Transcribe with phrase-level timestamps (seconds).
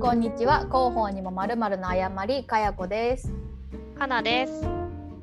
[0.00, 0.60] んこんにちは。
[0.60, 3.30] 広報にもまるまるの誤りかやこです。
[3.98, 4.62] かなです。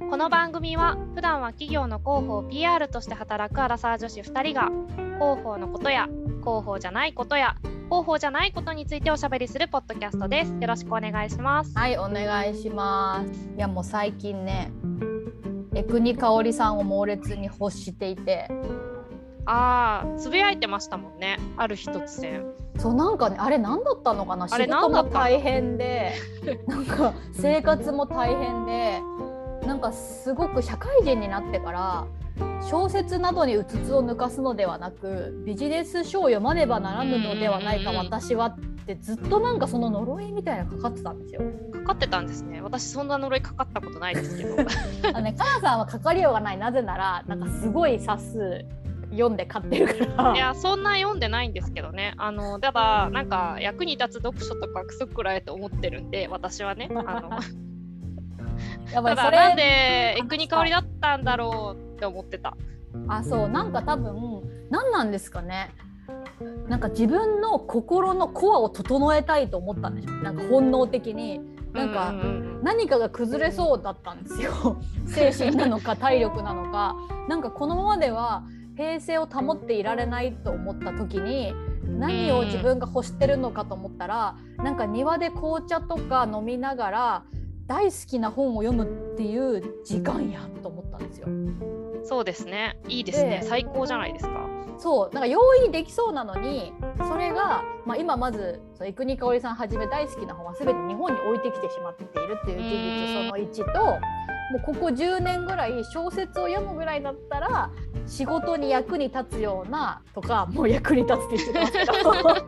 [0.07, 4.70] この番組は普段は企業の広報 PR として働くアラサー女子2人が
[5.16, 6.05] 広報のことや
[6.41, 7.55] 広報じゃないことや
[7.90, 10.52] 広報じゃないことについておしゃべりするポッドキャストです。
[10.52, 11.75] よろしくお願いします。
[11.75, 13.50] はいお願いします。
[13.57, 14.71] いやもう最近ね
[15.73, 18.48] エクニカオリさんを猛烈に欲していて。
[19.50, 21.39] ああつぶやいてましたもんね。
[21.55, 22.45] ある日突然
[22.77, 24.48] そうなんかねあれ何だったのかな？
[24.48, 26.13] 仕事も大変で
[26.67, 29.02] なんか生活も大変で
[29.66, 32.05] なんかすごく社会人になってから
[32.62, 41.41] 小説などにうつつを抜かすのではなくビジネス書を読まねばならぬのではないか私はってずっとなんかその呪いみたいなかかってたんですよ。
[41.72, 42.62] かかってたんですね。
[42.62, 44.55] 私そんな呪いかかったことないですけど。
[45.09, 46.58] あのねかなさんはかかりようがない。
[46.58, 48.66] なぜならなんかすごい冊数
[49.11, 50.35] 読んで買ってるから。
[50.35, 52.13] いやそんな読んでないんですけどね。
[52.17, 56.89] あのただなんか役に立つ読書とかクソくらいと思ってるんで私はね。
[56.91, 57.30] あの
[58.91, 62.55] やばいただなんでエクニ香りだったんだろうって思ってた。
[63.08, 65.71] あそうなんか多分何なんですかね。
[66.67, 71.42] なんか自分の心のコアを整えたいと思ったんでしょなんか本能的に。
[71.73, 72.14] なんか
[72.64, 74.77] 何かが崩れそうだったんですよ。
[75.05, 76.95] 精神なのか体力なのか。
[77.27, 78.44] なんかこのままでは
[78.78, 87.23] 平静を保っていられないと思った時に何を自分が欲してるのかと思ったらなんか庭で紅茶とか飲みながら
[87.66, 91.28] 大好きな本を読むっていう時間やと思ったんですよ。
[92.05, 94.56] そうですねいいですね最高じゃないですか。
[94.78, 96.73] そうなんか容易にできそうなのに
[97.08, 104.00] それが、まあ、今まず生国香織さんはじめ大好きな本は全て日本に置いてきてしまっているっていう事実その1と
[104.50, 107.70] もうここ10年ぐらい小説を読むぐらいだったら
[108.06, 112.48] 仕事に役に立つようなとかもう役に立つって言ってますけど。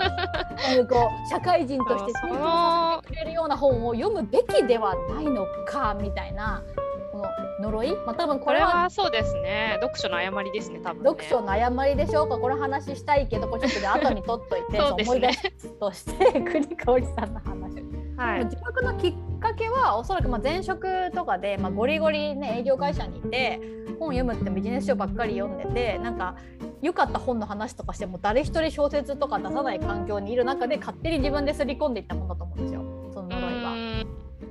[0.90, 6.82] こう社会人として成長させてくれるような本を読むべきではないのかみたいなこ
[7.20, 7.26] の
[7.62, 8.90] 呪い、まあ、多分これは。
[8.90, 9.78] そうですね。
[9.82, 12.26] 読書の誤りですね多分、ね、読書の誤りでしょ？
[12.26, 17.84] うかこれ話したいけどこれちょっと 後に取っといてね、思い出しとして 国香織さんの話。
[18.18, 23.62] はい、自覚のきっかけはおそらくまあ前職とかで、まあ、ゴリゴリ、ね、営業会社にいて
[23.98, 26.36] 本読むってビジネス書ばっかり読んでてなんか
[26.82, 32.82] 良かった本の話とかしても誰一人小説とか出さない環境にいる中で勝手に自分で刷り込んでいったものだと思うんですよ。
[33.14, 34.06] その呪いは。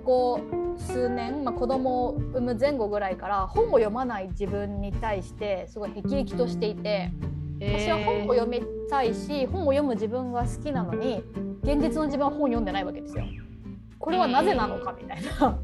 [0.05, 7.11] こう数年、まあ、子供を産む前後ぐらいから本を読まない自分に対してすごい辟易としていて。
[7.61, 11.25] 私は本を読みたいし本を読む自分が好きなのに
[11.65, 13.25] 現実の自分は本を読んでないわけですよ。
[13.99, 15.59] これはなぜなのかみたいな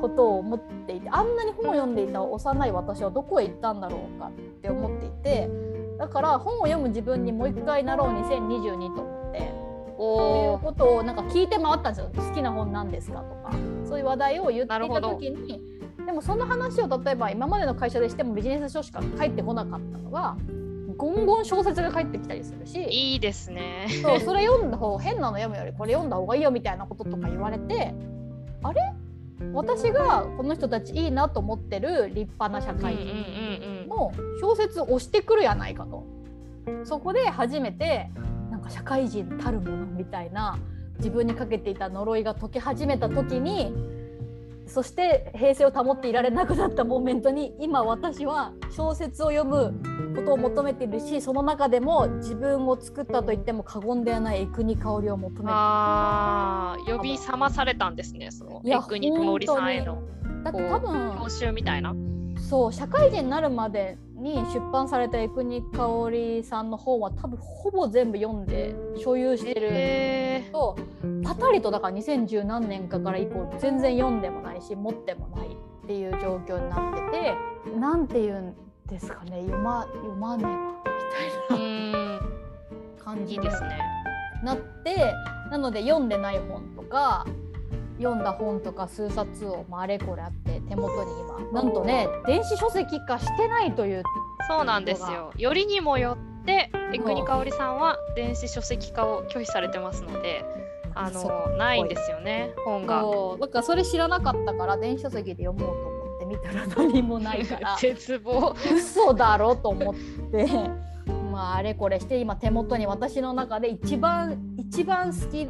[0.00, 4.32] ことを思っていてあんなに本を読んでいた幼い私はどこへ行ったんだろうかっ
[4.62, 5.50] て思っていて
[5.98, 9.63] だから本を読む自分にもう一回なろう2022と思って
[9.94, 12.10] いうことをなんか聞いて回ったんですよ。
[12.14, 13.52] 好きな本なんですかとか。
[13.84, 15.62] そういう話題を言っていた時に。
[16.04, 20.36] でもその話を例えば今までの会社でしてもビジネス書しか返ってこなかったのが
[20.96, 22.82] ゴンゴン小説が返ってきたりするし。
[22.82, 23.86] いいですね。
[24.02, 25.64] そうそれ読んだ方変なの読むよ。
[25.64, 27.94] りこれ読んだ方がいいよみたいなこととか言われて
[28.62, 28.80] あれ？
[29.52, 36.04] 私がこの人たちいいなと思ってる立派な社会人の小説を押してくるやないかと。
[36.84, 38.10] そこで初めて
[38.64, 40.58] か社会人たるものみたいな
[40.98, 43.72] 自分にかけていた呪いが解け始めた時に
[44.66, 49.74] そして平静を保っていられなくなったモーメントに今私は小説を読む
[50.16, 55.46] ことを求めているしその中でも自分を作ったと言っても過言ではないエクニ香りを求めて。
[55.48, 60.02] あ呼び覚まされたんですねそのエクニ香りさんへの
[60.42, 61.94] だって多分教習みたいな。
[62.48, 69.60] そう社会人になるまでに出版されたエクニカオリさんの本は多分ほぼ全部読んで所有してる
[70.50, 78.54] と、えー、パタリとだから2010何年かから以降全然読んでもないし持ってもないっていう状況になっててなんて言うん
[78.86, 82.34] ですかね読ま読まねばみたいな。
[83.04, 83.78] 感じですね。
[84.42, 85.12] なって
[85.50, 87.26] なので読んでない本とか
[87.98, 91.10] 読んだ本とか数冊を、まあ、あれこれあって手元に
[91.50, 91.62] 今。
[91.62, 94.02] なんとね電子書籍化してないという
[94.48, 95.32] そうなんですよ。
[95.36, 100.44] よりにもよって江国香織さんは電子書籍化を拒否されてますので
[100.94, 103.02] あのないんですよね本が。
[103.40, 107.76] だからそれ知らなかったから電子書籍で読もうと思って見たら何もないから。
[107.80, 108.54] 絶望。
[108.74, 109.94] 嘘だろと思っ
[110.30, 110.46] て。
[111.32, 115.48] まああれこれして今手元に私の中で一番一番好き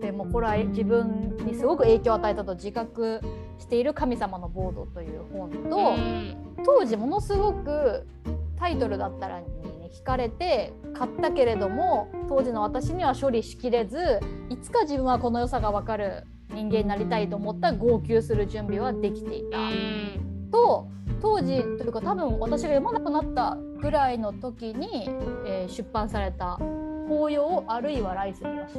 [0.00, 3.20] でもこれは自分にすごく影響を与えたと自覚
[3.58, 5.94] している「神様のボード」という本と、
[6.64, 8.06] 当時ものすごく
[8.56, 14.20] タイトルだったらに、ね、惹かれて買ったけれども当時の私には処理しきれず
[14.50, 19.58] いつか自分はこの良さが分かる人間になりたいと思ったら号泣する準備はできていた。
[20.50, 20.86] と
[21.20, 25.08] 当時というか多分私が読まなくなったぐらいの時に、
[25.46, 26.58] えー、出版された
[27.08, 28.78] 「紅葉あるいは来世の足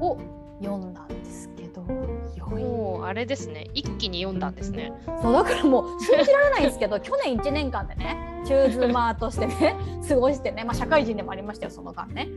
[0.00, 0.18] を
[0.62, 3.68] 読んだんですけどもうあれですね。
[3.74, 4.92] 一気に読んだんですね。
[5.22, 9.76] そうだからもう信じられないんですけど 去年1年間でねチューズマーとしてね
[10.08, 12.28] 過ごしてね、まあ、社会人でもありましたよその間ね。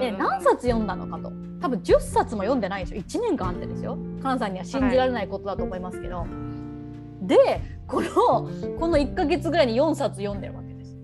[0.00, 1.32] で何冊読んだのかと。
[1.60, 2.96] 多分10冊も読んでないでしょ。
[2.98, 3.98] 1年間あってですよ。
[4.20, 6.26] 菅さんには信じられないことだと思いますけど、は
[7.22, 8.08] い、でこの
[8.78, 10.96] この1か月ぐらいに4冊読んでるわけです。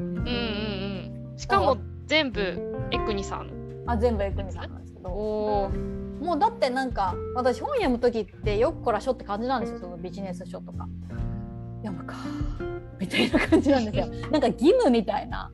[0.00, 1.76] うんうんうん、しかも
[2.06, 3.50] 全部エクニさん。
[3.86, 4.87] あ全部エクニさんなんです。
[4.87, 5.70] けど
[6.24, 10.88] もうだってなんか私本読む時ってよっこら書って感じなんですよそのビジネス書とか。
[11.82, 12.16] 読むか
[12.98, 14.06] みたいな感じなんですよ。
[14.30, 15.50] なんか義務みたいな。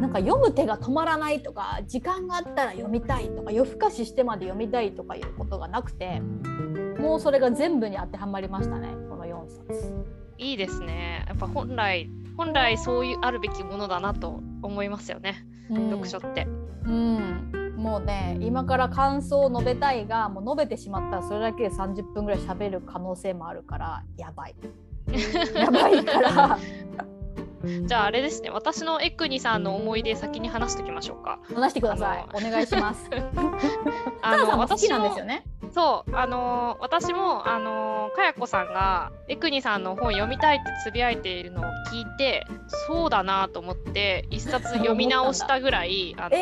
[0.00, 6.20] なんか読む手が止まらないとか時間があったら読みたいとか夜更かししてまで読みたいとかいうことがなくて
[6.98, 9.94] もうそれが全部に当てはまりましたねこの4冊。
[10.36, 16.46] いいですねやっぱ本来本来そういうあるべきものだなと思いますよね、うん、読書って。
[16.84, 24.54] うんもうね今から感想を述べたいがもう述べてしまったらそれだけで30分ぐらい喋る可能性もあるからやばい。
[25.54, 26.58] やばいから。
[27.86, 31.38] じゃああれですね私のエクニさんの思い出先に話しておきましょうか。
[31.54, 32.26] 話してください。
[32.32, 33.10] お願いします。
[34.22, 35.44] あの私なんですよね。
[35.70, 42.46] そうあの私もあのかやこさんがエクニさんの本読みたいってつぶやいているのを聞いて
[42.86, 46.36] そうだなと思って一冊読み直したぐらいあの、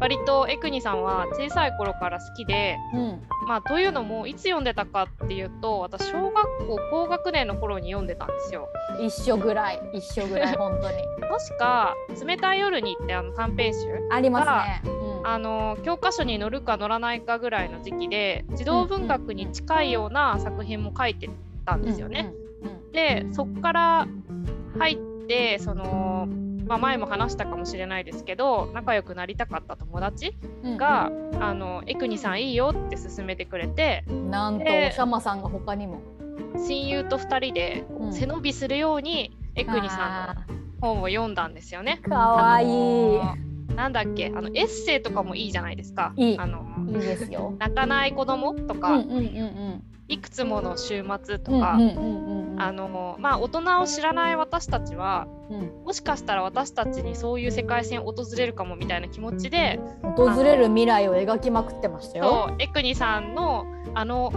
[0.00, 8.68] 割とエクニさんは小さい頃から好きで、うん、まあというのもいつ読んでたかっていうと私小学校高学年の頃に読んでたんですよ。
[8.98, 10.96] 一緒ぐらい一緒ぐらい 本当に。
[11.28, 11.94] 確か
[12.26, 13.80] 「冷たい夜に」ってあの短編集
[14.10, 14.42] ありま
[14.82, 14.90] すね。
[14.90, 21.28] うん、あの教科書に載るか載らないかぐらいの時期で児童文学に近いような作品も書いて
[21.66, 22.32] たんですよね。
[22.92, 24.08] でそこから
[24.78, 26.26] 入ってその
[26.70, 30.36] まあ、前も話したかもしれないですけど仲良くなりたかった友達
[30.76, 36.00] が「うんうん、あのエクニさんいいよ」って勧めてくれてなんとおしゃまさんが他にも。
[36.56, 41.98] 親友と2人で背伸びするようにエクニさんの本を読んだんですよね。
[41.98, 43.20] かわいい。
[43.74, 46.12] なんだっけあのエッセイとかもいいじゃないですか。
[46.16, 46.38] いい。
[46.38, 47.54] あのいいですよ。
[47.58, 59.78] 泣かない子供とか、うんうんうんうんいくつもの週末とか、あのまあ大人を知らない私たちは、うん、もしかしたら私たちにそういう世界線訪れるかもみたいな気持ちで
[60.16, 62.48] 訪れる未来を描きまくってましたよ。
[62.48, 63.64] そうエクニさんの
[63.94, 64.32] あの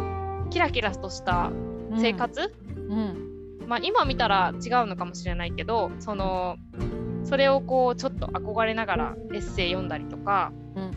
[0.51, 1.51] キラキラとした
[1.97, 6.57] 生活、うん、うん、まあ、今見たら違うのかもしれないけどその
[7.23, 10.91] それをこうちょっと憧れながらエッセイ読んだりとか、うん。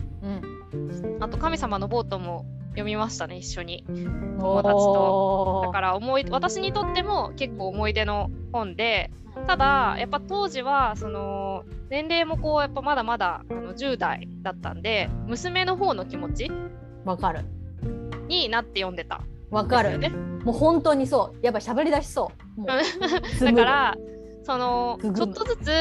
[0.73, 2.45] うん、あと「神様のボート」も
[2.77, 3.83] 読みましたね一緒に。
[3.87, 5.63] 友達と。
[5.65, 9.09] だから思い私にとっても結構思い出の本で
[9.47, 16.51] ただやっぱ当時はその年齢もこうやっぱまだまだあの10代だったんで娘の方の気持ち
[17.03, 17.45] わかる。
[18.27, 19.21] になって読んでた。
[19.49, 21.39] わかる、ね、もう本当にそう。
[21.45, 22.65] やっぱ喋り出しそう。
[23.43, 23.97] だから
[24.43, 25.71] そのちょっとずつ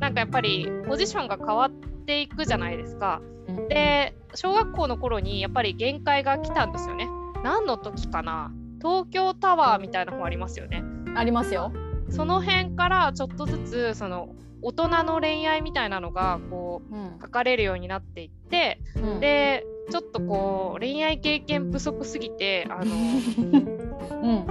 [0.00, 1.91] なんかやっぱりポジションが変わって
[2.22, 3.20] いくじゃないですか。
[3.68, 7.08] で小学校の頃にやっぱり限界が来たんですよね。
[7.42, 8.52] 何の時かな？
[8.80, 10.82] 東京タワーみたいな本ありますよね。
[11.14, 11.72] ありますよ。
[12.10, 22.92] その辺からちょっとずつその大人の恋愛みたいなのがこう、うん、書かれるようになっていって、うん、でちょっとこう恋愛経験不足すぎてあの
[24.22, 24.46] うん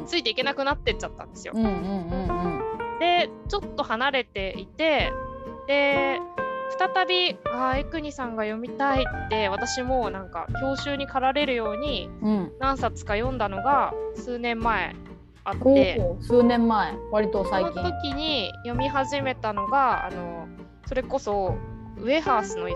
[0.00, 1.54] うん、ついていけなくなってっちゃったんですよ。
[3.00, 5.12] でちょっと離れていて
[5.66, 6.20] で
[6.78, 12.10] 再びあエクニさんが読みたいって私もなんか教習に駆られるように
[12.58, 14.94] 何冊か読んだのが数年前
[15.44, 17.72] あって、うん、数年前割と最近。
[17.72, 20.48] その時に読み始めたのがあの
[20.86, 21.56] それこそ
[21.98, 22.74] ウェハースの椅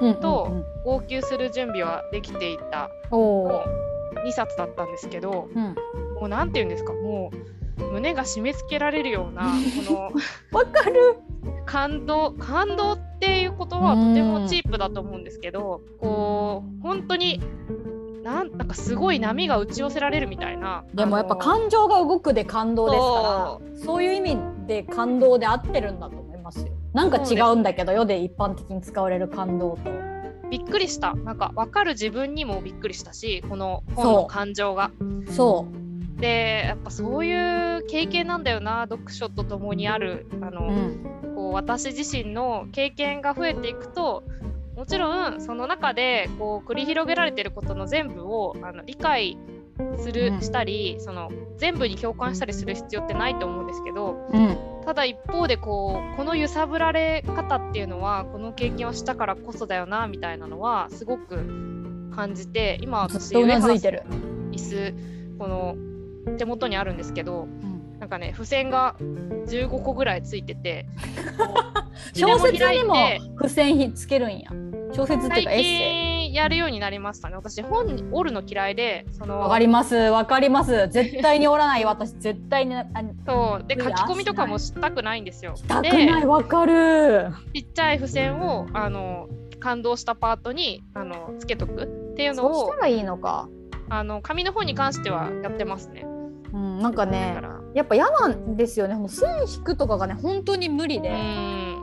[0.00, 5.74] 子と号泣する準備はできていた、うんうんうん、2冊だったんですけど、うん、も
[6.22, 7.30] う何て言うんですかも
[7.78, 9.52] う胸が締め付けられるような
[9.86, 10.00] この
[10.58, 11.16] わかる
[11.66, 17.40] 感動感動っていうことはとてもチープだと思うんですけどこう本当に
[18.22, 24.02] なんなんかすごい波が打ち寄せられるみたいなでもやっぱ感情が動くで感動ですからそう。
[24.02, 26.72] いう意味で感動で合ってるんだと思いますよ。
[26.94, 29.90] なんか違うんだけど世で一般的に使われる感動と。
[30.50, 31.14] びっくりした。
[31.14, 34.90] なんか分かる自分にもびっくりしたしこの本の感情が。
[35.28, 35.83] そう
[36.24, 44.24] でやっぱそういう経験なんだよな読書とともにあるあの、うん、こう私自身の経験が増えていくと
[44.74, 49.36] もちろんその中でこう繰り広げられてることの全部をあの理解
[49.98, 61.36] する、うん、したりその全部に共感したりする必要ってないと思うんですけど、うん、ただ一方でこうこの揺さぶられ方っていうのはこの経験をしたからこそだよなみたいなのはすごく
[62.16, 64.94] 感じて今私上原椅子
[65.38, 65.76] この
[66.38, 68.96] 手元にあるんですけど、うん、なんかね付箋が
[69.46, 70.86] 15個ぐらいついてて
[72.14, 72.94] 小説にも
[73.36, 74.50] 付箋つけるんや。
[74.92, 76.34] 小説っていうかエッセイ。
[76.34, 77.36] やるようになりましたね。
[77.36, 79.94] 私本折るの嫌いでそのわかります。
[79.94, 80.88] わかります。
[80.88, 81.84] 絶対に折らない。
[81.86, 82.74] 私絶対に
[83.26, 83.66] そう。
[83.66, 85.54] で書き込みとかもしたくないんですよ。
[85.56, 86.26] したくない。
[86.26, 87.30] わかる。
[87.54, 89.28] ちっちゃい付箋をあの
[89.60, 93.48] 感動したパートにあのつけとくっていうのをそうしたらいいのか。
[93.90, 96.06] あの紙の方に関してはやってますね
[96.54, 97.40] うん、なんかね
[97.74, 98.94] やっぱ嫌なんですよね。
[98.94, 101.10] もう線引くとかがね本当に無理で。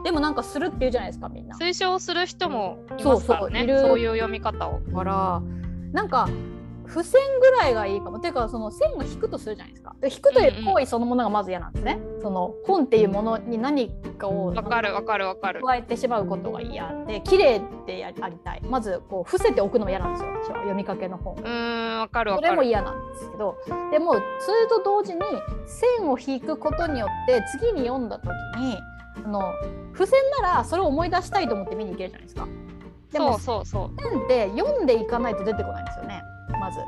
[0.05, 1.57] でもなんかするって言うじゃないですかみんな。
[1.57, 3.67] 推奨する人もいますからね。
[3.81, 4.79] そういう読み方を。
[4.79, 5.41] から
[5.91, 6.29] なんか
[6.91, 8.19] 付箋ぐらいがいいかも。
[8.19, 9.95] ていうかその線を引くとするじゃないですか。
[10.03, 15.61] 引くという行為そのものがまず嫌なんですね、うんうん、その本っていうものに何かをわかるわかるわかる。
[15.61, 18.61] 加えてしまうことが嫌で綺麗でやりたい。
[18.63, 20.29] まずこう伏せておくのも嫌なんですよ。
[20.43, 23.57] 私は読みかけの本うんわかるそれも嫌なんですけど。
[23.91, 25.21] でもそれと同時に
[25.65, 28.27] 線を引くことによって次に読んだ時
[28.59, 28.77] に
[29.23, 29.41] あの
[29.93, 32.47] 付箋ならそれを思い出したいと思って見に行けるじゃないですか。
[33.11, 34.01] でもそうそうそう。
[34.11, 36.21] 線って読んでいかないと出てこないんですよね
[36.61, 36.79] まず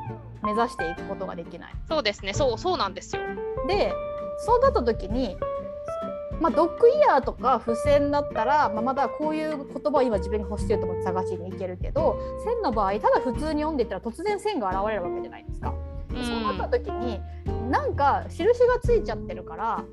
[0.44, 1.74] 目指していくことができない。
[1.89, 3.24] そうですねそうそうなんですよ。
[3.68, 3.92] で
[4.46, 5.36] そうなった時に
[6.42, 15.74] まあ、ドッグイヤーとか付箋だったら、まあ、まだこういう言葉を今自分が欲してると思って探しに行けるけど線の場合ただ普通に読んでいったら突然線が現れるわけじゃないですか。
[16.10, 17.22] そうなった時に
[17.72, 19.84] なんか印がついちゃってるから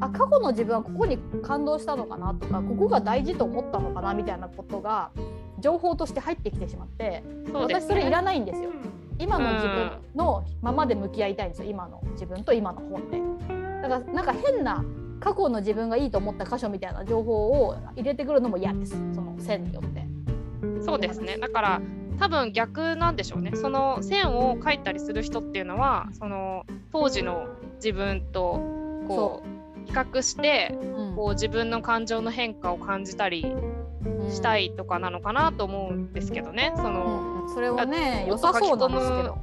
[0.00, 5.10] あ過去の自分はここに感動したのかなとかここが大事と思ったのかなみたいなことが
[5.58, 8.70] 情報として入ってきてしまって、ね、私それいらないんですよ。
[9.18, 11.68] 今の自分のままで向き合いたいんですよ。
[11.68, 13.20] 今の自分と今の本で。
[13.82, 14.84] だからなんか変な
[15.20, 18.92] 過去の自分がいいと思った箇所みたいな情報を入れてくるのも嫌です。
[19.14, 20.06] その線によって。
[20.80, 21.36] そうですね。
[21.38, 21.80] だから
[22.18, 23.52] 多分逆なんでしょうね。
[23.54, 27.46] その線を描いたりする人っていうのはその当時の
[27.76, 28.60] 自分と
[29.08, 29.58] こう。
[29.88, 33.46] 比較して、うん、こう自分の感情の変化を感じたり
[34.30, 36.72] したいとかなのかなと思うんですけどね。
[36.76, 39.38] その、うん、それはね良さそうなんですけど。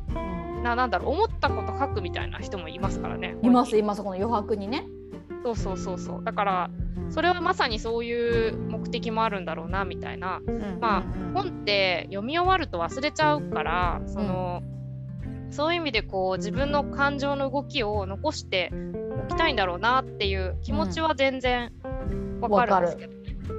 [0.63, 3.37] ななんだろう思ったこと書くみたいな人もいますからね。
[3.43, 4.87] いますいますこの余白にね。
[5.43, 6.69] そうそうそうそうだから
[7.11, 11.03] それはまさにそういう目的もあるんだろうなみたいな、うん、まあ
[11.35, 14.63] 本って読み終わると忘れちゃうからその、
[15.23, 18.71] うん、そういう意味でこう自分の感情の動きを残して
[19.23, 21.71] おきたいんだろうなっていう気持ちは全然
[22.41, 23.13] わかるんですけど、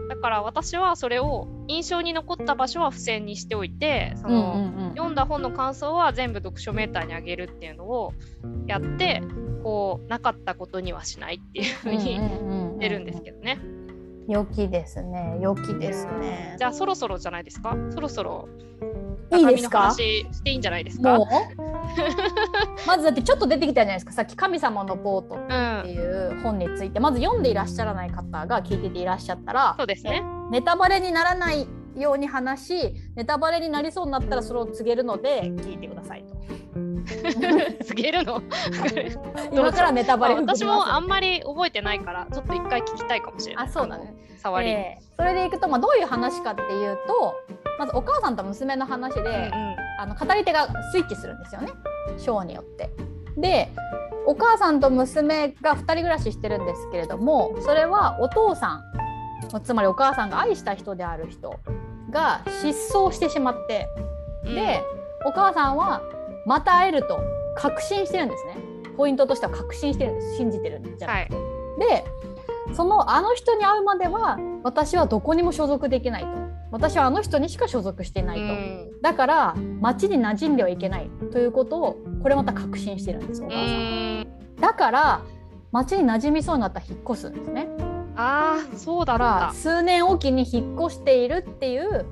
[0.09, 8.13] だから私はそれを印象に残った場所は付箋にしておいてその、うんうんうん、読んだ本の感想は全部読書メーターにあげるっていうのを
[8.67, 9.23] やって
[9.63, 12.21] こうなかったことにはしないっていうふうに
[12.79, 13.59] 出るんですけどね。
[14.29, 15.39] 良きですね。
[15.41, 16.57] 良きですね。
[16.59, 17.77] じゃあそろそろじゃないですか？
[17.91, 18.49] そろそろ
[19.33, 21.19] いいですしていいんじゃないですか？
[22.87, 24.13] まずだってちょっと出てきたじゃないですか。
[24.13, 25.37] さっき「神様のボート」
[25.81, 30.23] っていう本について、うん、まず読んでいらっしゃらない方が聞いてていらっしゃったらそうですね。
[30.51, 36.37] ネタバレにならないように話しネタバレになりそうになったらそれを告げるので聞いてくださいと。
[37.85, 38.43] 告げるの？
[39.53, 43.67] 今からネタバレ私もあんまり覚えてないからちょっと一回聞きたいかもしれない。
[43.67, 44.15] あそうだね。
[44.39, 47.35] 触り、えー、それでいくと、まあ、どういう話かっていうと
[47.79, 51.73] まずお母さんと娘の話で、うんうん、あの語り手がスイッチするんですよね
[52.19, 52.91] ショーによって。
[53.37, 53.69] で
[54.27, 58.83] お母さんと娘が2人暮らししてるんですけれどもそれはお父さん
[59.63, 61.61] つまりお母さんが愛した人である人
[62.11, 63.87] が失踪してしまって、
[64.45, 64.83] うん、で
[65.25, 66.03] お母さんは
[66.45, 67.21] また会えると
[67.57, 68.57] 確信してるんですね
[68.97, 71.07] ポイントとしては確信してるんです信じてるんじゃなくて。
[71.07, 71.29] はい、
[71.79, 72.05] で
[72.75, 76.47] そのあの人に会うまでは私はどこにも所属できないと。
[76.71, 84.27] 私はあの人にしか所属してないと、うん、だから町に馴染んではいけないということをこれまた確信してるんですお母さん、ん、
[84.61, 85.23] だから
[85.71, 87.69] 町に馴染みそうになったら引っ越すんですね。
[88.17, 92.07] ああそうだら数年おきに引っ越しているっていう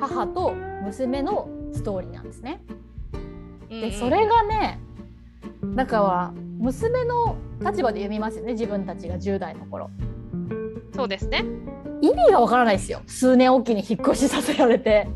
[0.00, 0.52] 母と
[0.84, 2.62] 娘のストーリーなんですね。
[3.68, 4.80] でそれがね
[5.74, 9.90] だから娘の立場で読みますよね自分たちが10代の頃。
[10.94, 11.44] そうですね
[12.00, 15.08] 意味がわからないですよ数年おきに引っ越しさせられて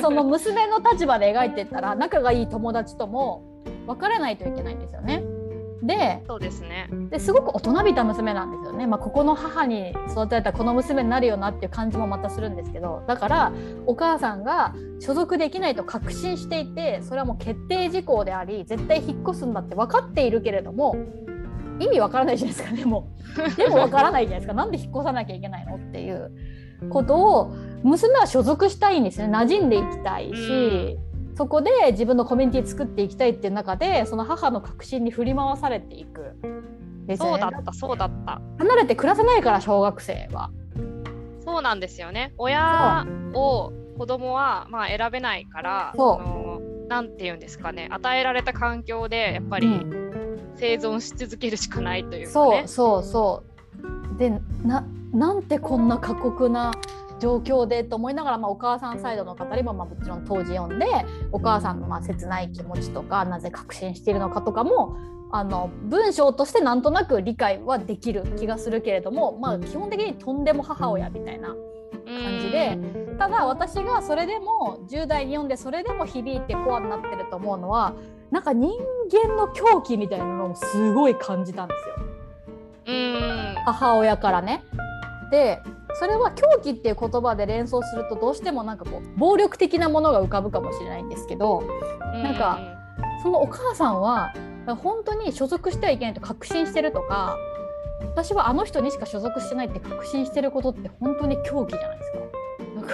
[0.00, 5.22] その娘の立場で描いてったら仲がいい友達とも分からないといけないんですよね。
[5.82, 6.88] でそうですね。
[7.10, 13.52] ですごく大人びた娘なんですよね、まあ、ここの母に育てられたこの娘になるよなっていう感じもまたするんですけどだから
[13.86, 20.96] お母さんが所属できないと確信していてそれはもう決定事項であり絶対引っ越すんだって分かっているけれども
[21.80, 23.08] 意味わからないじゃないですかでも。
[23.56, 24.52] でもわからないじゃないですか。
[24.52, 26.30] なんで引っ越さなきゃいけないのっていう
[26.90, 29.34] ことを娘は所属したいんですね。
[29.34, 30.98] 馴染んでいきたいし。
[31.40, 36.36] そこで自分のコミュニティ作っていきたいっていう中でその母の確信に振り回されていく、
[37.06, 38.42] ね、そうだったそうだった。
[38.58, 40.50] 離れて暮らせないから小学生は。
[41.42, 42.34] そうなんですよね。
[42.36, 46.88] 親を子供はまあ選べないからそう。
[46.88, 47.88] なんて言うんですかね。
[47.90, 49.66] 与えられた環境でやっぱり
[50.56, 53.42] 生存し続けるしかないというか、ね、そうそうそ
[54.14, 54.18] う。
[54.18, 54.28] で
[54.62, 56.74] ななんてこんな過酷な
[57.20, 60.86] 状況でと思いながら、まあ、お母さんサイドの語りもまあもちろん当時読んで
[61.30, 64.96] お母さんのまあ切ない気持ちとかなぜ確信しているのかとかも
[65.32, 71.54] あの文章としてなんとなく理解はできる気がするけれども、まあ、基本的にとんでも母親みたいな
[72.04, 72.78] 感じで
[73.18, 77.94] ただ私がそれでも10代に読んでそれでも響いてコアになってると思うのは
[78.30, 78.70] なんか人
[79.12, 81.96] 間の狂気みたいなのをすごい感じたんですよ。
[83.66, 84.64] 母親からね。
[85.30, 85.60] で
[85.98, 91.62] それは狂気っていう言葉で連想するとどうしてもなんかこう暴力的なものが浮かぶかもしれないんですけど、
[92.22, 92.58] なんか
[93.22, 94.32] そのお母さんは
[94.66, 97.36] 本当に所属してはいけないと確信してるとか
[98.02, 102.18] 私はあの人にしか所属してないって確信してることって本当に狂気じゃないですか。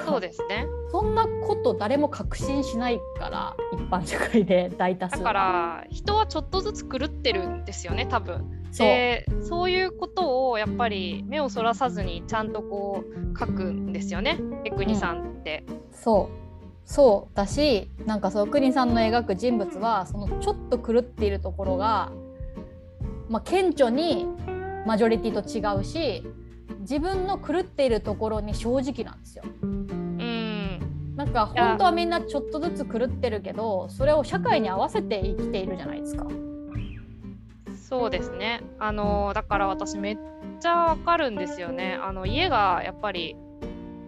[0.05, 0.67] そうですね。
[0.91, 8.45] そんなこと誰も確信しないから一般社会で大多数だから人はちょっとずつ狂ってるんですよね多分。
[8.79, 16.47] でそういうことをやっぱり目をそらさずにちゃんとこう書くんですよねエクニさんって、うん、そう。
[16.87, 22.13] そうだしなんかそう国さんの描く人物はそのちょっと狂っているところが、
[23.29, 24.27] まあ、顕著に
[24.87, 26.23] マジョリティと違うし
[26.89, 29.43] 自分の狂っているところに正直なんですよ。
[29.61, 29.87] うん
[31.17, 36.27] なんか本当はみんなちょっとずつ狂ってるけどそれを社会に合わせて生きているじゃないですか。
[37.89, 40.19] そうですねあのだから私めっ
[40.61, 41.99] ちゃわかるんですよね。
[42.01, 43.37] あの家がやっぱり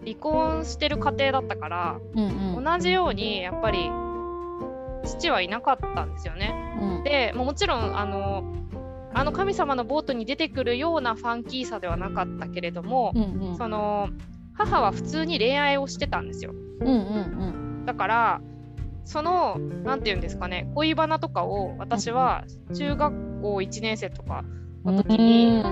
[0.04, 3.90] 離婚してる家庭だったから、うんうん、同じようにやっぱり
[5.04, 6.54] 父はいなかったんですよね。
[6.80, 8.44] うん、でもちろんあの
[9.18, 14.10] あの神様のボートに出てくるようなファンキーさではなかったけれども、うんうん、その
[14.54, 16.52] 母は普通に恋愛をしてたんですよ。
[16.52, 18.40] うんうんうん、だから
[19.04, 24.44] その何て言うんですかね恋バナとかを私は中学校1年生とか
[24.84, 25.64] の時に、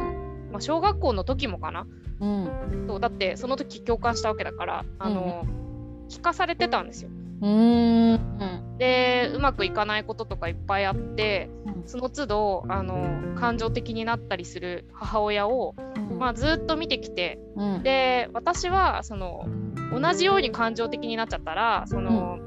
[0.50, 1.86] まあ、小学校の時もかな、
[2.18, 7.10] うん、そうだってその時共感したわけだからあの、うん、聞かされてたんですよ。
[7.40, 8.66] うん。
[8.78, 11.48] でうまくいかないこととかいっぱいあって
[11.86, 15.74] その都度あの感情的になったりする母親を、
[16.18, 19.46] まあ、ずっと見てきて、うん、で私はその
[19.92, 22.38] 同じように感情的になっちゃったらその、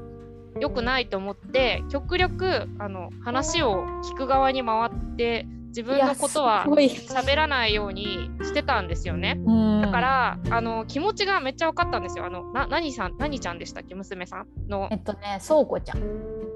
[0.54, 9.40] うん、良くないと思って極力あの話を聞く側に回って自分のことは喋らないようにしてたんですよね。
[9.82, 12.26] だからあの気持ちがめっちゃ分かったんですよ。
[12.26, 13.94] あのな何さん何ちゃんでしたっけ？
[13.94, 14.46] 娘さん？
[14.68, 14.88] の。
[14.90, 16.02] えっとねそうこちゃん。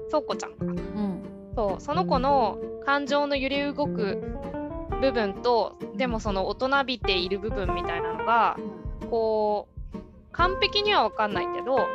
[0.09, 0.65] そうこちゃんか。
[0.65, 1.23] うん。
[1.55, 4.21] そうその子の感情の揺れ動く
[5.01, 8.57] 部分とでもその大人びている部分みたいなのが
[9.09, 9.97] こう
[10.33, 11.87] 完璧には分かんないけど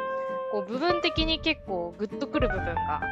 [0.51, 3.03] こう部分的に結構グッとくる部分が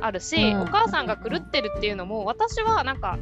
[0.00, 3.18] あるし、うん、お母さんが狂ってるっていうのも私はなんか、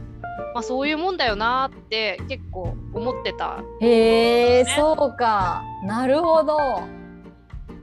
[0.55, 5.63] まあ、そういうもんだよなって結構思ってた、ね、へえそうか。
[5.85, 6.57] なるほど。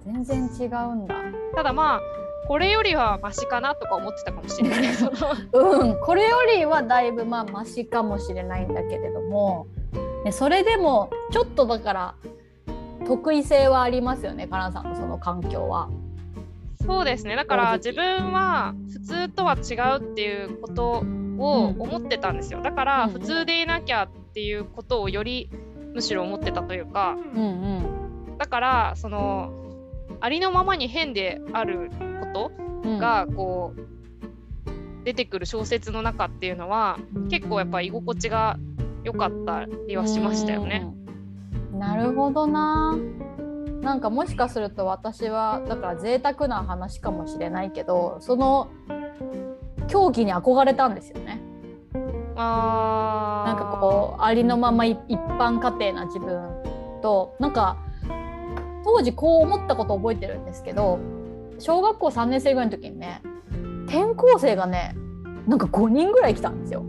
[0.06, 1.16] 全然違うんだ。
[1.56, 2.02] ただまあ
[2.48, 4.80] これよりはマシかなとか思ってたかもしれない。
[5.54, 6.00] うん。
[6.02, 9.68] これよりはだいぶまあマシかもしれないんだけれども、
[10.26, 12.16] ね、それでもちょっとだから
[13.06, 15.90] 得意性はありますよねかなさんのその環境は。
[16.86, 17.36] そうですね。
[17.36, 21.04] だから自分は普通とは違うっていうこと
[21.38, 22.62] を思ってたんですよ。
[22.62, 25.50] だから普通でいなきゃっていうことをより
[25.94, 29.52] むしろ思ってたというか、うんうん、だからその
[30.22, 32.52] ありのままに変であるこ
[32.84, 38.58] とがこう、出てくる小説の中っていうのは結構やっぱ居心地が
[39.04, 40.86] 良かったりはしましたよね。
[41.74, 42.98] なるほどな。
[43.82, 48.70] なんかもしかすると私はだから贅沢な話かもしれないけどその
[49.88, 51.42] 狂気に憧れたんですよね。
[52.36, 56.50] あなんかこうありのまま一般家庭な自分
[57.02, 57.78] となんか
[58.86, 61.00] 当時こう思ったこと覚えてるんですけど
[61.60, 63.22] 小学校3年生ぐらいの時にね
[63.88, 64.96] 転校生がね
[65.48, 66.86] なんか5人ぐらい来たんですよ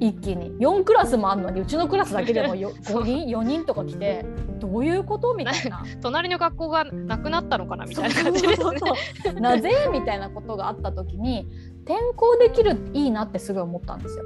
[0.00, 0.50] 一気に。
[0.58, 2.72] 4クラスもあんのにうちのクラスだけでも5
[3.04, 4.24] 人4人とか来て
[4.58, 5.84] どういうことみたいな。
[6.00, 8.62] 隣の学校がなくなったのかなみたいな感じです
[9.34, 9.40] ね。
[9.40, 11.46] なぜみたいなことがあった時に
[11.84, 14.24] 転校できるいいなってすごい思ったんですよ。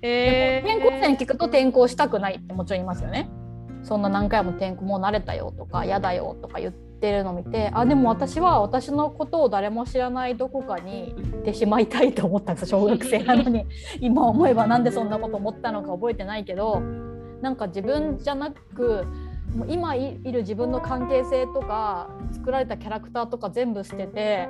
[0.00, 3.28] えー、転校生に聞くと転校したくないってもちろん言いますよね。
[3.82, 13.66] そんな何回も転校もう慣れたよとか嫌だよとか言ってるのを見てあでも私は私のことを誰も知らないどこかに行ってしまいたいと思ったんです小学生なのに。
[14.00, 16.80] 今思えばなんでそんなこと思ったのか覚えてないけど
[17.40, 19.06] なんか自分じゃなく
[19.68, 24.48] 今いる自分の関係性とか作られたキャラクターとか全部捨てて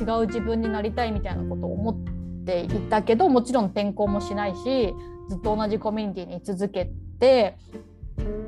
[0.00, 4.94] 違う自分になりたいみたいなことを思っていたけどもちろん転校もしないし
[5.28, 7.56] ずっと同じコミュニティに居続けて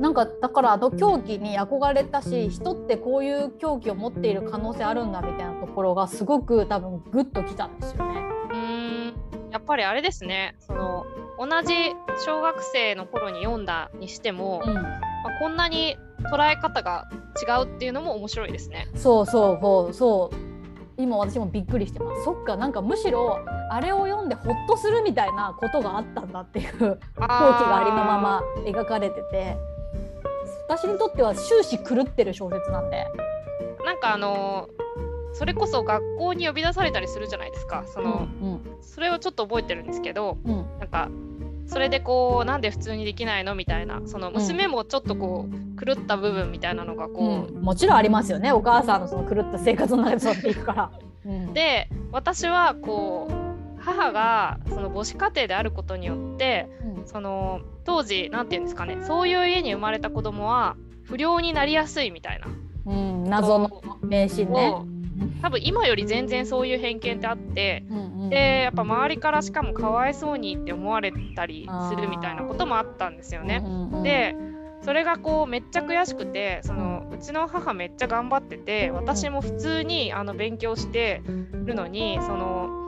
[0.00, 8.20] なんかだからあの狂気に憧れたし人ってこういう狂気を持っている可能性あるんだみたいなところがすごく多分グッときたんですよね。
[8.52, 8.96] うん
[9.50, 11.06] やっぱりあれですねその
[11.38, 11.74] 同じ
[12.24, 14.86] 小学生の頃に読んだにしても、うん、まあ、
[15.40, 15.96] こんなに
[16.32, 17.08] 捉え方が
[17.42, 18.88] 違うっていうのも面白いですね。
[18.94, 20.55] そうそうそうそう
[20.98, 22.24] 今私もびっくりしてます。
[22.24, 23.38] そっかなんかむしろ
[23.70, 29.56] あれを読んでほっとするみたいなことがあったんだっていう後期がありのまま描かれてて。
[30.68, 33.06] 私にとっては終始狂ってる小説なんで。
[33.84, 34.68] なんかあの
[35.32, 37.84] それこそ学校に呼び出されたりするじゃないですか。
[37.86, 41.08] その、うんうん、それをちょっと覚えてるんですけど、うん、なんか
[41.66, 43.54] それでこうなんで普通にできないの？
[43.54, 48.52] みたいなその娘もちょっとこう狂った部分みたいなのがこう、うん、もちろんありますよね。
[48.52, 50.90] お母さんのその狂った生活の中で育っていくから。
[51.26, 62.46] うん、で私はこう母がその母子家庭であることによって、うん、その当時何て言うんですかねそういう家に生まれた子供は不良になりやすいみたいな、
[62.86, 64.72] うん、謎の迷信ね。
[65.42, 73.62] 多分今より全然そういう偏見ってあって、うんうん、でやっぱ周りからしかもかわいそうにって思われたりするみたいなこともあったんですよね。
[73.64, 74.34] うんうん、で
[74.82, 81.22] それがこうめっちゃ悔しくてそのうちの母めっちゃ頑張ってて私も普通にあの勉強して
[81.64, 82.84] るのにその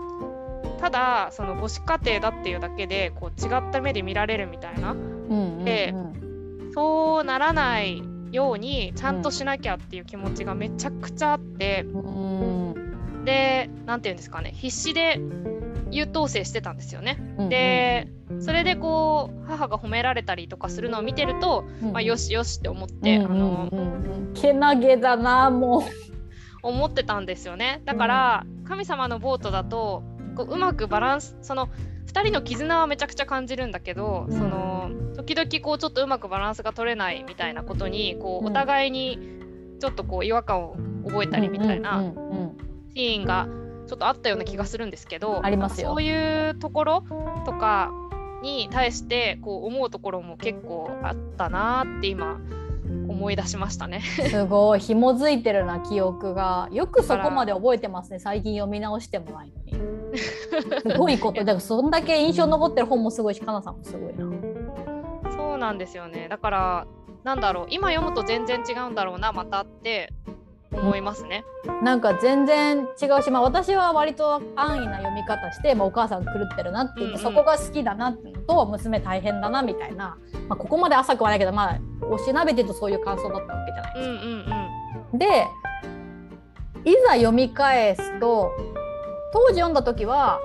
[0.80, 4.92] ただその母子家庭だっていうだけでこう違った目で見られるみたいな。
[4.92, 5.94] うんうんうん、で
[6.72, 15.20] そうならないようにちゃんとしなきゃっていう気持ちがめちゃくちゃあって、うん、で何て言うんですかね必死で
[15.90, 17.16] 優等生してたんですよね。
[17.38, 18.08] うんうん、で
[18.40, 25.82] それでこう母が褒められたりとかするのを見てると、うん、まあ、よしよしって思って、うんうん、あのけなげだなもう。
[26.62, 27.82] 思ってたんですよね。
[27.84, 30.02] だから、神様のボートだと
[30.36, 31.68] こううまくバランスその
[32.08, 39.18] 2人の絆はめちゃくちゃ感じるんだけど、うん、その時々こうちょっとうまくバランスが取れないみたいなことにこうお互いに
[39.80, 42.12] ちょっとこう違和感を覚えたりみたいな
[42.94, 43.46] シーンが
[43.86, 45.90] ちょっとあったような気がするんですけどありますよ。
[45.90, 47.04] そういうところ
[47.44, 47.90] とか
[48.42, 52.40] に対してこう思うところも結構あったなって今
[53.18, 54.00] 思い出しましたね。
[54.00, 54.80] すごい。
[54.80, 56.68] 紐づいてるな記憶が。
[56.70, 59.72] よくそこまで覚えてますね最近読み直してもないのに。
[60.16, 61.40] すごいこと。
[61.40, 64.24] だからそんだけ印象残ってる本もすごいしかなさんもすごいな。
[65.32, 66.28] そうなんですよね。
[66.28, 66.86] だから
[67.24, 67.66] なんだろう。
[67.70, 70.12] 今読むと全然違うんだろうなまたって
[70.72, 71.44] 思いますね。
[71.82, 81.78] なんか全然違うし、まあ、私は割と安易な読み方して、まあ、お母さん狂ってるなって言って、うんうん、そこが好きだなってのと娘大変だなみたいな、まあ、ここまで浅くはないけど、まあ、
[82.10, 84.12] おしなべてとそういう感想だったわけじゃないですか。
[84.12, 84.44] うんうん
[85.12, 85.46] うん、で
[86.84, 88.52] いざ読み返すと
[89.32, 90.40] 当時読んだ時は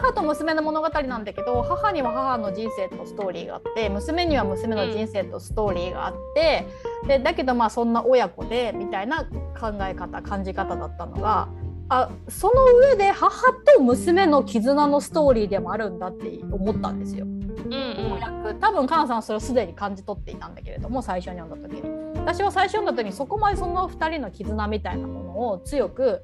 [0.00, 6.66] 母と娘の物語なんだけど母には母の人生とストーリーがあって娘には娘の人生とストーリーがあって、
[7.02, 11.48] うん、でだけどまあそんな親子でみたいな考え方感じ方だったのが
[11.90, 17.26] あその上で母と娘の絆のストーリーでもあるんだって思ったんですよ。
[17.26, 22.02] うんうん、多分カナさんはそれをすでに感じ取っていたんだけれども最初に読んだ時に。
[22.16, 26.22] 私は最初読んだ時にそこまでその2人の絆みたいなものを強く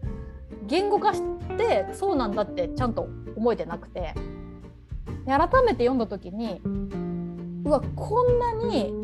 [0.67, 1.23] 言語化し
[1.57, 4.15] てそうなんだってちゃんと思えてなくて。
[5.27, 6.61] 改めて読んだ時に
[7.65, 8.95] うわこんなに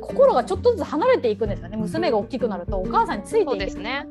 [0.00, 1.76] 心がちょっとずつ離れていくんですよね。
[1.76, 4.06] 娘が大きくなるとお母さんについていくんですね。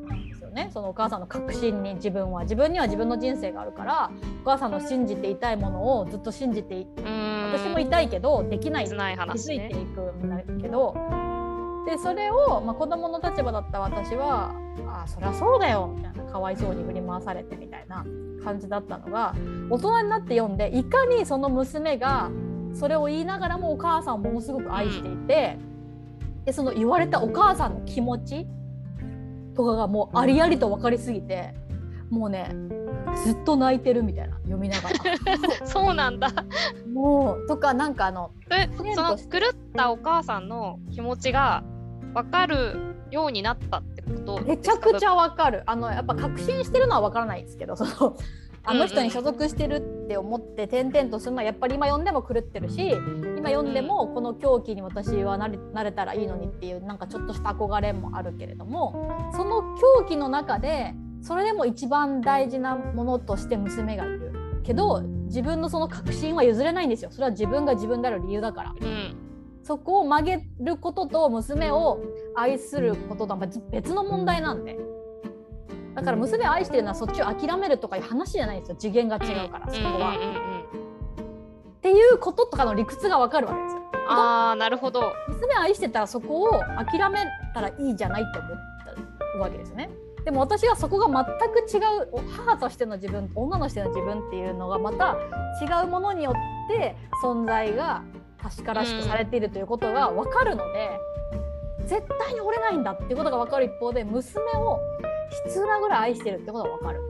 [0.54, 2.42] ね、そのお母さんの確信に自分は。
[2.42, 8.86] 自分には自分の人生があるからお母さんの信じていたいものをずっと信じてい私もいたいけどできない。
[8.86, 10.94] 気づいていくんだけど
[11.86, 14.54] でそれを、まあ、子供の立場だった私は
[14.88, 18.06] あそりゃそうだよみたいなかわいそうに振り回されてみたいな
[18.44, 19.36] 感じだったのが
[19.70, 22.30] 大人になって読んでいかにその娘が
[22.74, 25.58] それを言いながらもお母さんをものすごく愛していて
[26.46, 28.48] でその言われたお母さんの気持ち
[29.56, 31.54] とかがもうありありと分かりすぎて
[32.10, 32.56] もうね
[33.26, 34.96] ずっと泣いてるみたいな読みながら。
[35.66, 36.32] そうなんだ。
[36.94, 41.64] もうとかなんかあのの狂ったお母さんの気持ちが
[42.14, 42.76] 分かる
[43.12, 44.42] ようになったってこと？
[44.42, 45.64] めちゃくちゃ分かる。
[45.66, 48.18] あのやっぱ確信してるのは分からないですけど その
[48.64, 52.92] あの人に所属してるって思って転々とするのはやっぱり今読んでも狂ってるし
[53.38, 55.48] 今読んでもこの狂気に私はな
[55.84, 59.62] れたらいいのにっていうなんかちょっとした憧れもあるけれどもその
[60.00, 64.32] 狂気の中でそれでも一番大事なものとして娘がいる
[64.64, 67.10] けど自分のその確信は譲れないんですよ。
[67.10, 68.76] それは自分が自分である理由だから。
[68.80, 69.21] うん
[69.64, 72.00] そこを曲げることと娘を
[72.36, 74.80] 愛することとは別の問題なんで
[75.96, 80.16] だから娘を愛してるのはそっちを諦めるとかいう話じゃないんですよ次元が違うからそこは。
[81.78, 83.82] っていうこととかの理屈がわかるわけですよ。
[84.08, 88.52] あーなるほど娘を愛してたらそこを諦めたらいいじゃないって思っ
[89.34, 89.90] たわけですよね。
[90.24, 95.18] でも私はそこが全く違う母としての自分女のしての自分っていうのがまた
[95.62, 96.34] 違うものによっ
[96.70, 98.04] て存在が
[98.42, 100.90] 確からしくされているということが分かるので、
[101.80, 104.80] うん、絶対に折れないんだっていうことが分かる一方で娘を
[105.46, 107.02] 必要なぐらい愛してるってことが分かる。